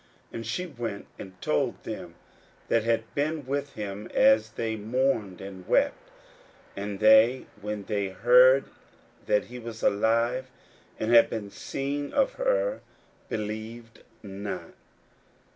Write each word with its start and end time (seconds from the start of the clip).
41:016:010 0.31 0.33
And 0.33 0.45
she 0.47 0.65
went 0.65 1.05
and 1.19 1.41
told 1.43 1.83
them 1.83 2.15
that 2.69 2.83
had 2.83 3.03
been 3.13 3.45
with 3.45 3.73
him, 3.73 4.09
as 4.15 4.49
they 4.53 4.75
mourned 4.75 5.39
and 5.41 5.67
wept. 5.67 6.09
41:016:011 6.75 6.83
And 6.87 6.99
they, 6.99 7.45
when 7.61 7.83
they 7.83 8.05
had 8.07 8.17
heard 8.17 8.63
that 9.27 9.43
he 9.43 9.59
was 9.59 9.83
alive, 9.83 10.47
and 10.99 11.13
had 11.13 11.29
been 11.29 11.51
seen 11.51 12.11
of 12.13 12.33
her, 12.33 12.81
believed 13.29 14.01
not. 14.23 14.73